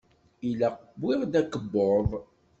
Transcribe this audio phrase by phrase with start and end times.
[0.49, 2.09] Ilaq wwiɣ-d akebbuḍ.